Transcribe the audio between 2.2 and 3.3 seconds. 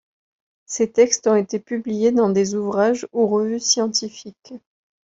des ouvrages ou